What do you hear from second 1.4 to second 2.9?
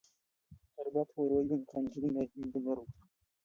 یو میخانیکي انجینر و.